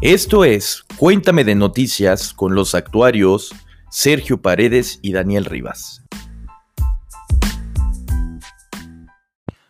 [0.00, 3.52] Esto es Cuéntame de Noticias con los actuarios
[3.90, 6.04] Sergio Paredes y Daniel Rivas.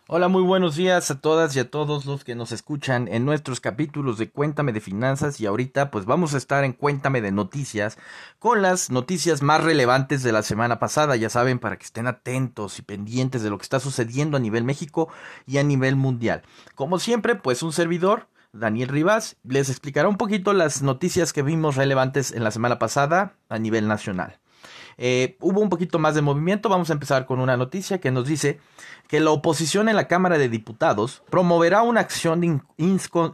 [0.07, 3.59] Hola, muy buenos días a todas y a todos los que nos escuchan en nuestros
[3.59, 7.97] capítulos de Cuéntame de Finanzas y ahorita pues vamos a estar en Cuéntame de Noticias
[8.37, 12.77] con las noticias más relevantes de la semana pasada, ya saben, para que estén atentos
[12.77, 15.09] y pendientes de lo que está sucediendo a nivel México
[15.47, 16.43] y a nivel mundial.
[16.75, 21.75] Como siempre, pues un servidor Daniel Rivas les explicará un poquito las noticias que vimos
[21.75, 24.39] relevantes en la semana pasada a nivel nacional.
[25.01, 26.67] Eh, hubo un poquito más de movimiento.
[26.67, 28.59] Vamos a empezar con una noticia que nos dice
[29.07, 32.59] que la oposición en la Cámara de Diputados promoverá una acción de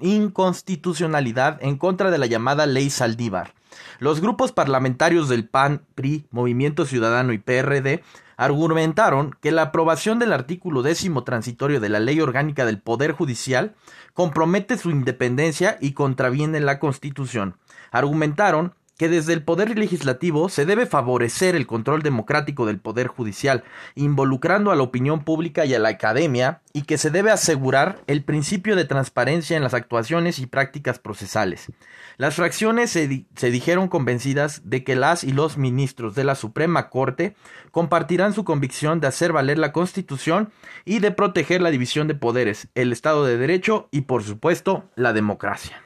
[0.01, 3.55] inconstitucionalidad en contra de la llamada Ley Saldívar.
[3.99, 8.03] Los grupos parlamentarios del PAN, PRI, Movimiento Ciudadano y PRD
[8.37, 13.75] argumentaron que la aprobación del artículo décimo transitorio de la Ley Orgánica del Poder Judicial
[14.13, 17.57] compromete su independencia y contraviene la Constitución.
[17.91, 23.63] Argumentaron que desde el Poder Legislativo se debe favorecer el control democrático del Poder Judicial,
[23.95, 28.23] involucrando a la opinión pública y a la academia, y que se debe asegurar el
[28.23, 31.71] principio de transparencia en las actuaciones y prácticas procesales.
[32.17, 33.07] Las fracciones se,
[33.49, 37.35] dijeron convencidas de que las y los ministros de la Suprema Corte
[37.71, 40.51] compartirán su convicción de hacer valer la Constitución
[40.85, 45.13] y de proteger la división de poderes, el Estado de Derecho y, por supuesto, la
[45.13, 45.84] democracia.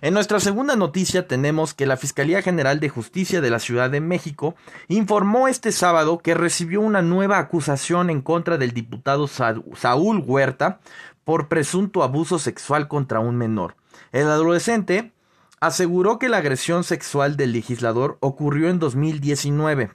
[0.00, 4.00] En nuestra segunda noticia tenemos que la Fiscalía General de Justicia de la Ciudad de
[4.00, 4.56] México
[4.88, 10.80] informó este sábado que recibió una nueva acusación en contra del diputado Saúl Huerta
[11.22, 13.76] por presunto abuso sexual contra un menor.
[14.12, 15.12] El adolescente
[15.60, 19.92] aseguró que la agresión sexual del legislador ocurrió en 2019,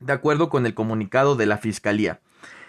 [0.00, 2.20] de acuerdo con el comunicado de la Fiscalía.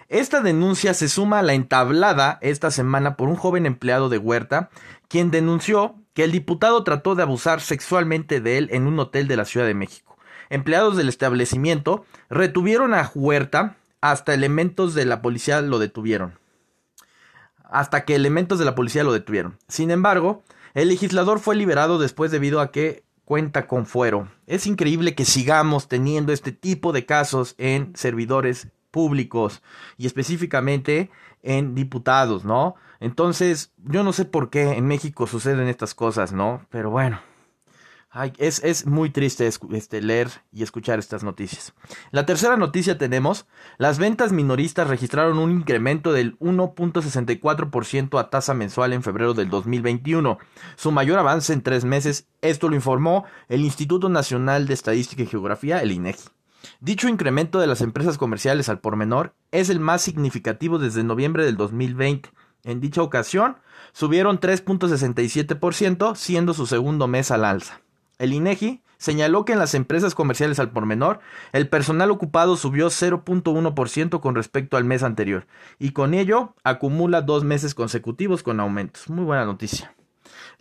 [0.09, 4.71] Esta denuncia se suma a la entablada esta semana por un joven empleado de Huerta,
[5.07, 9.37] quien denunció que el diputado trató de abusar sexualmente de él en un hotel de
[9.37, 10.17] la Ciudad de México.
[10.49, 16.39] Empleados del establecimiento retuvieron a Huerta hasta elementos de la policía lo detuvieron.
[17.63, 19.59] Hasta que elementos de la policía lo detuvieron.
[19.67, 20.41] Sin embargo,
[20.73, 24.27] el legislador fue liberado después debido a que cuenta con fuero.
[24.47, 29.61] Es increíble que sigamos teniendo este tipo de casos en servidores públicos
[29.97, 31.09] y específicamente
[31.41, 32.75] en diputados, ¿no?
[32.99, 36.65] Entonces, yo no sé por qué en México suceden estas cosas, ¿no?
[36.69, 37.21] Pero bueno,
[38.39, 41.73] es, es, muy triste este, leer y escuchar estas noticias.
[42.11, 43.45] La tercera noticia tenemos,
[43.77, 50.39] las ventas minoristas registraron un incremento del 1.64% a tasa mensual en febrero del 2021,
[50.75, 55.27] su mayor avance en tres meses, esto lo informó el Instituto Nacional de Estadística y
[55.27, 56.38] Geografía, el INEGI.
[56.79, 61.45] Dicho incremento de las empresas comerciales al por menor es el más significativo desde noviembre
[61.45, 62.29] del 2020.
[62.63, 63.57] En dicha ocasión,
[63.93, 67.81] subieron 3.67%, siendo su segundo mes al alza.
[68.17, 71.21] El INEGI señaló que en las empresas comerciales al por menor,
[71.53, 75.47] el personal ocupado subió 0.1% con respecto al mes anterior,
[75.79, 79.09] y con ello acumula dos meses consecutivos con aumentos.
[79.09, 79.95] Muy buena noticia.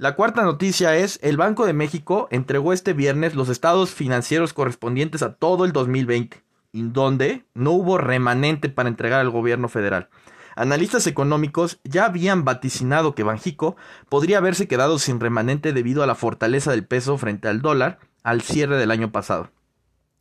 [0.00, 5.24] La cuarta noticia es, el Banco de México entregó este viernes los estados financieros correspondientes
[5.24, 6.40] a todo el 2020,
[6.72, 10.08] en donde no hubo remanente para entregar al gobierno federal.
[10.54, 13.74] Analistas económicos ya habían vaticinado que Banjico
[14.08, 18.42] podría haberse quedado sin remanente debido a la fortaleza del peso frente al dólar al
[18.42, 19.50] cierre del año pasado.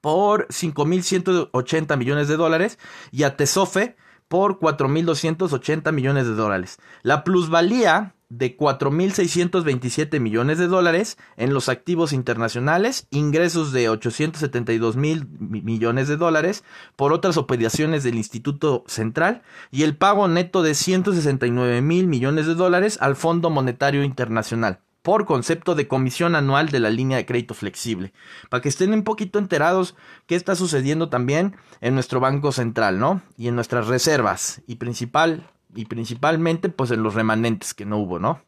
[0.02, 2.80] por 5.180 millones de dólares
[3.12, 3.96] y a Tesofe
[4.28, 6.80] por 4.280 millones de dólares.
[7.04, 15.28] La plusvalía de 4.627 millones de dólares en los activos internacionales, ingresos de 872 mil
[15.40, 16.64] millones de dólares
[16.96, 22.56] por otras operaciones del Instituto Central y el pago neto de 169 mil millones de
[22.56, 27.54] dólares al Fondo Monetario Internacional por concepto de comisión anual de la línea de crédito
[27.54, 28.12] flexible,
[28.50, 29.96] para que estén un poquito enterados
[30.26, 33.22] qué está sucediendo también en nuestro Banco Central, ¿no?
[33.38, 38.20] Y en nuestras reservas y principal y principalmente pues en los remanentes que no hubo,
[38.20, 38.42] ¿no?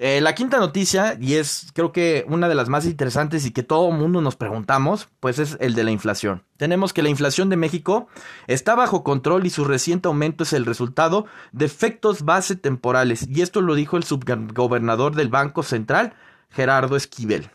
[0.00, 3.64] Eh, la quinta noticia, y es creo que una de las más interesantes y que
[3.64, 6.44] todo mundo nos preguntamos, pues es el de la inflación.
[6.56, 8.06] Tenemos que la inflación de México
[8.46, 13.26] está bajo control y su reciente aumento es el resultado de efectos base temporales.
[13.28, 16.14] Y esto lo dijo el subgobernador del Banco Central,
[16.50, 17.50] Gerardo Esquivel.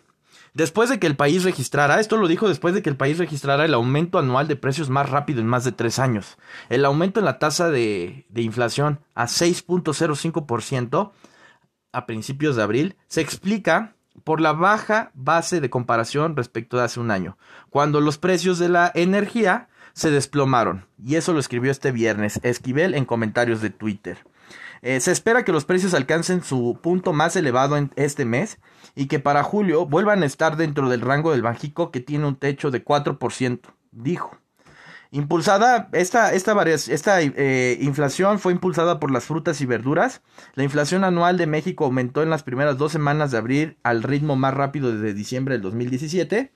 [0.53, 3.65] Después de que el país registrara, esto lo dijo después de que el país registrara
[3.65, 6.37] el aumento anual de precios más rápido en más de tres años.
[6.69, 11.11] El aumento en la tasa de, inflación a 6.05%
[11.91, 16.99] a principios de abril se explica por la baja base de comparación respecto de hace
[16.99, 17.35] un año,
[17.71, 20.85] cuando los precios de la energía se desplomaron.
[21.03, 24.19] Y eso lo escribió este viernes Esquivel en comentarios de Twitter.
[24.83, 28.59] Eh, se espera que los precios alcancen su punto más elevado en este mes
[28.95, 32.35] y que para julio vuelvan a estar dentro del rango del Banjico que tiene un
[32.35, 34.37] techo de 4%, dijo.
[35.11, 40.21] Impulsada, esta, esta, esta eh, inflación fue impulsada por las frutas y verduras.
[40.55, 44.35] La inflación anual de México aumentó en las primeras dos semanas de abril al ritmo
[44.35, 46.51] más rápido desde diciembre del 2017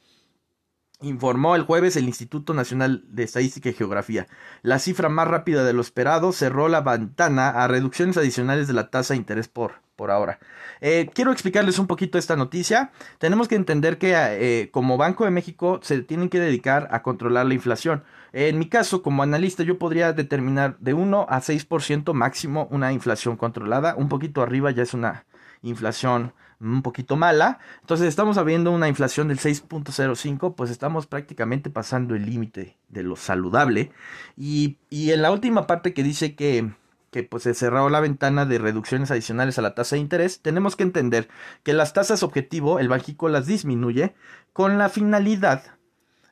[1.01, 4.27] informó el jueves el Instituto Nacional de Estadística y Geografía.
[4.63, 8.89] La cifra más rápida de lo esperado cerró la ventana a reducciones adicionales de la
[8.89, 10.39] tasa de interés por, por ahora.
[10.81, 12.91] Eh, quiero explicarles un poquito esta noticia.
[13.19, 17.45] Tenemos que entender que eh, como Banco de México se tienen que dedicar a controlar
[17.45, 18.03] la inflación.
[18.33, 23.37] En mi caso, como analista, yo podría determinar de 1 a 6% máximo una inflación
[23.37, 23.95] controlada.
[23.95, 25.25] Un poquito arriba ya es una
[25.61, 27.59] inflación un poquito mala.
[27.81, 33.15] Entonces estamos habiendo una inflación del 6.05, pues estamos prácticamente pasando el límite de lo
[33.15, 33.91] saludable.
[34.35, 36.71] Y, y, en la última parte que dice que,
[37.11, 40.75] que pues se cerró la ventana de reducciones adicionales a la tasa de interés, tenemos
[40.75, 41.27] que entender
[41.63, 44.15] que las tasas objetivo, el Banjico las disminuye
[44.53, 45.77] con la finalidad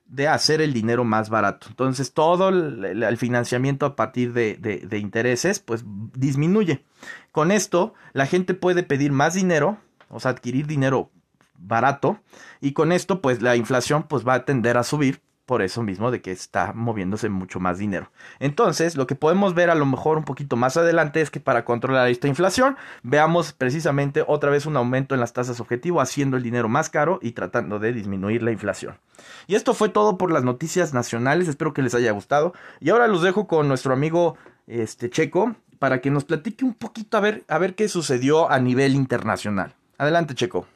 [0.08, 1.68] de hacer el dinero más barato.
[1.70, 5.84] Entonces todo el, financiamiento a partir de, de, intereses pues
[6.14, 6.84] disminuye.
[7.32, 9.80] Con esto la gente puede pedir más dinero,
[10.16, 11.12] o sea, adquirir dinero
[11.58, 12.20] barato
[12.62, 16.12] y con esto pues la inflación pues va a tender a subir por eso mismo
[16.12, 18.12] de que está moviéndose mucho más dinero.
[18.40, 21.66] Entonces, lo que podemos ver a lo mejor un poquito más adelante es que para
[21.66, 26.44] controlar esta inflación, veamos precisamente otra vez un aumento en las tasas objetivo, haciendo el
[26.44, 28.98] dinero más caro y tratando de disminuir la inflación.
[29.48, 32.54] Y esto fue todo por las noticias nacionales, espero que les haya gustado.
[32.80, 37.18] Y ahora los dejo con nuestro amigo este Checo para que nos platique un poquito
[37.18, 39.76] a ver a ver qué sucedió a nivel internacional.
[39.98, 40.68] Adelante, Checo.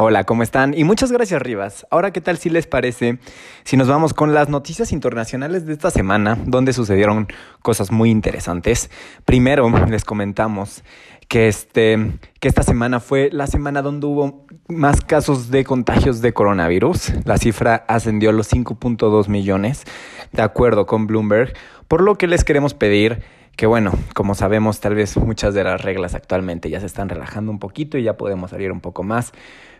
[0.00, 0.74] Hola, ¿cómo están?
[0.78, 1.84] Y muchas gracias, Rivas.
[1.90, 3.18] Ahora, ¿qué tal si les parece
[3.64, 7.26] si nos vamos con las noticias internacionales de esta semana, donde sucedieron
[7.62, 8.90] cosas muy interesantes?
[9.24, 10.84] Primero, les comentamos
[11.26, 16.32] que, este, que esta semana fue la semana donde hubo más casos de contagios de
[16.32, 17.14] coronavirus.
[17.24, 19.82] La cifra ascendió a los 5.2 millones,
[20.30, 21.54] de acuerdo con Bloomberg,
[21.88, 23.24] por lo que les queremos pedir
[23.58, 27.50] que bueno, como sabemos, tal vez muchas de las reglas actualmente ya se están relajando
[27.50, 29.32] un poquito y ya podemos salir un poco más.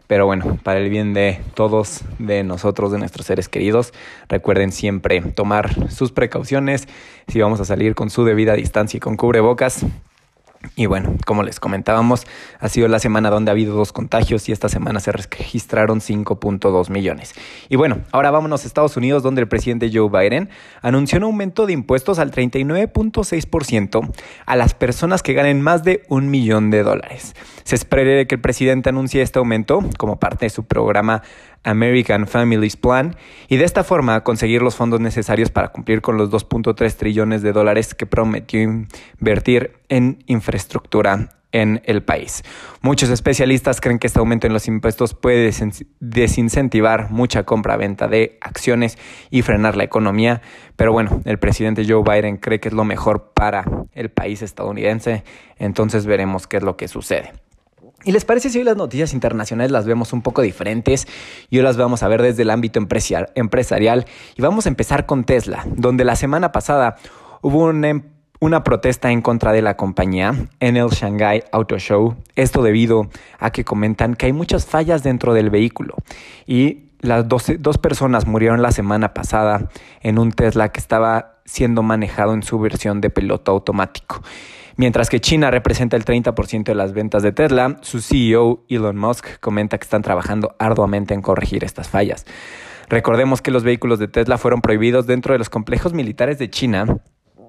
[0.08, 3.94] Pero bueno, para el bien de todos, de nosotros, de nuestros seres queridos,
[4.28, 6.88] recuerden siempre tomar sus precauciones.
[7.28, 9.86] Si vamos a salir con su debida distancia y con cubrebocas,
[10.74, 12.26] y bueno, como les comentábamos,
[12.58, 16.90] ha sido la semana donde ha habido dos contagios y esta semana se registraron 5.2
[16.90, 17.34] millones.
[17.68, 20.50] Y bueno, ahora vámonos a Estados Unidos donde el presidente Joe Biden
[20.82, 24.12] anunció un aumento de impuestos al 39.6%
[24.46, 27.34] a las personas que ganen más de un millón de dólares.
[27.62, 31.22] Se espera que el presidente anuncie este aumento como parte de su programa
[31.68, 33.16] American Families Plan
[33.48, 37.52] y de esta forma conseguir los fondos necesarios para cumplir con los 2.3 trillones de
[37.52, 42.42] dólares que prometió invertir en infraestructura en el país.
[42.82, 45.50] Muchos especialistas creen que este aumento en los impuestos puede
[46.00, 48.98] desincentivar mucha compra-venta de acciones
[49.30, 50.42] y frenar la economía,
[50.76, 55.24] pero bueno, el presidente Joe Biden cree que es lo mejor para el país estadounidense,
[55.56, 57.32] entonces veremos qué es lo que sucede.
[58.04, 61.08] ¿Y les parece si hoy las noticias internacionales las vemos un poco diferentes?
[61.50, 65.24] Y hoy las vamos a ver desde el ámbito empresarial y vamos a empezar con
[65.24, 66.96] Tesla, donde la semana pasada
[67.42, 68.02] hubo una, em,
[68.40, 72.14] una protesta en contra de la compañía en el Shanghai Auto Show.
[72.36, 73.08] Esto debido
[73.40, 75.96] a que comentan que hay muchas fallas dentro del vehículo
[76.46, 79.68] y las dos personas murieron la semana pasada
[80.00, 84.22] en un Tesla que estaba siendo manejado en su versión de piloto automático.
[84.76, 89.40] Mientras que China representa el 30% de las ventas de Tesla, su CEO Elon Musk
[89.40, 92.26] comenta que están trabajando arduamente en corregir estas fallas.
[92.88, 97.00] Recordemos que los vehículos de Tesla fueron prohibidos dentro de los complejos militares de China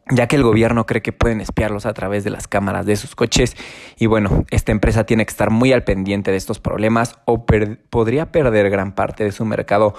[0.09, 3.15] ya que el gobierno cree que pueden espiarlos a través de las cámaras de sus
[3.15, 3.55] coches.
[3.97, 8.31] Y bueno, esta empresa tiene que estar muy al pendiente de estos problemas o podría
[8.31, 9.93] perder gran parte de su mercado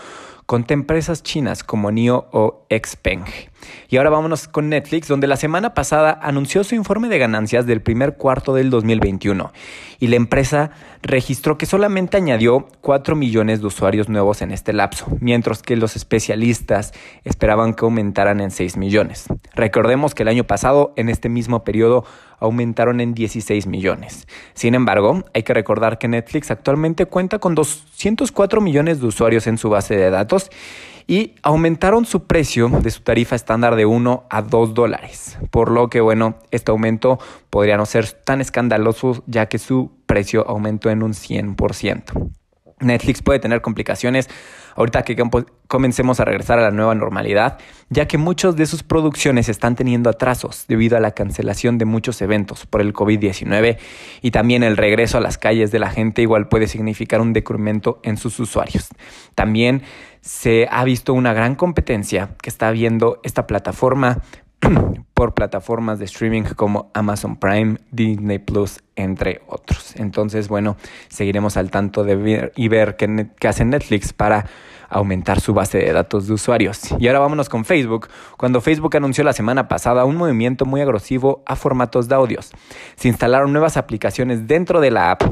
[0.46, 3.24] con empresas chinas como NIO o Xpeng.
[3.88, 7.82] Y ahora vámonos con Netflix, donde la semana pasada anunció su informe de ganancias del
[7.82, 9.52] primer cuarto del 2021
[10.00, 10.70] y la empresa
[11.02, 15.94] registró que solamente añadió 4 millones de usuarios nuevos en este lapso, mientras que los
[15.94, 16.92] especialistas
[17.24, 19.26] esperaban que aumentaran en 6 millones.
[19.54, 22.04] Recordemos que el año pasado, en este mismo periodo,
[22.38, 24.26] aumentaron en 16 millones.
[24.54, 29.58] Sin embargo, hay que recordar que Netflix actualmente cuenta con 204 millones de usuarios en
[29.58, 30.50] su base de datos
[31.10, 35.38] y aumentaron su precio de su tarifa estándar de 1 a 2 dólares.
[35.50, 37.18] Por lo que, bueno, este aumento
[37.50, 42.30] podría no ser tan escandaloso ya que su precio aumentó en un 100%.
[42.80, 44.28] Netflix puede tener complicaciones
[44.74, 45.16] ahorita que
[45.66, 47.58] comencemos a regresar a la nueva normalidad,
[47.88, 52.22] ya que muchas de sus producciones están teniendo atrasos debido a la cancelación de muchos
[52.22, 53.78] eventos por el COVID-19
[54.22, 58.00] y también el regreso a las calles de la gente igual puede significar un decremento
[58.02, 58.88] en sus usuarios.
[59.34, 59.82] También
[60.20, 64.22] se ha visto una gran competencia que está viendo esta plataforma
[65.14, 69.94] por plataformas de streaming como Amazon Prime, Disney Plus, entre otros.
[69.96, 70.76] Entonces, bueno,
[71.08, 74.46] seguiremos al tanto de ver y ver qué, qué hace Netflix para
[74.88, 76.80] aumentar su base de datos de usuarios.
[76.98, 81.42] Y ahora vámonos con Facebook, cuando Facebook anunció la semana pasada un movimiento muy agresivo
[81.46, 82.50] a formatos de audios.
[82.96, 85.22] Se instalaron nuevas aplicaciones dentro de la app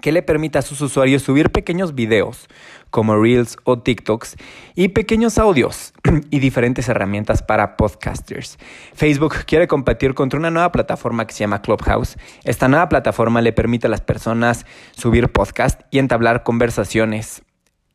[0.00, 2.48] que le permita a sus usuarios subir pequeños videos
[2.90, 4.36] como Reels o TikToks
[4.74, 5.92] y pequeños audios
[6.30, 8.58] y diferentes herramientas para podcasters.
[8.94, 12.16] Facebook quiere competir contra una nueva plataforma que se llama Clubhouse.
[12.44, 17.42] Esta nueva plataforma le permite a las personas subir podcast y entablar conversaciones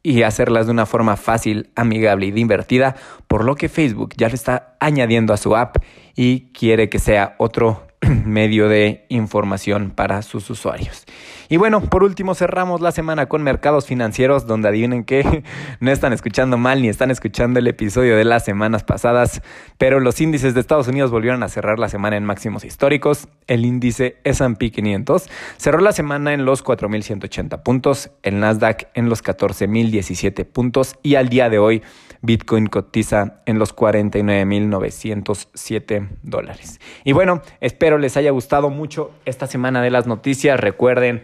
[0.05, 2.95] y hacerlas de una forma fácil, amigable y divertida,
[3.27, 5.77] por lo que Facebook ya lo está añadiendo a su app
[6.15, 7.87] y quiere que sea otro
[8.25, 11.05] medio de información para sus usuarios.
[11.49, 15.43] Y bueno, por último cerramos la semana con mercados financieros, donde adivinen que
[15.79, 19.41] no están escuchando mal ni están escuchando el episodio de las semanas pasadas,
[19.77, 23.27] pero los índices de Estados Unidos volvieron a cerrar la semana en máximos históricos.
[23.47, 29.23] El índice S&P 500 cerró la semana en los 4.180 puntos, el Nasdaq en los
[29.23, 31.83] 14.017 puntos y al día de hoy
[32.21, 36.79] Bitcoin cotiza en los 49.907 dólares.
[37.03, 40.59] Y bueno, espero les haya gustado mucho esta semana de las noticias.
[40.59, 41.23] Recuerden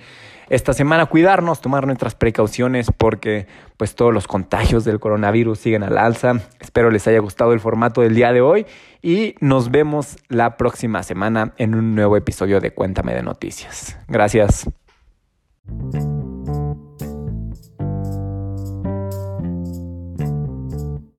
[0.52, 5.98] esta semana cuidarnos, tomar nuestras precauciones porque pues todos los contagios del coronavirus siguen al
[5.98, 6.42] alza.
[6.60, 8.66] Espero les haya gustado el formato del día de hoy
[9.02, 13.98] y nos vemos la próxima semana en un nuevo episodio de Cuéntame de Noticias.
[14.10, 14.70] Gracias.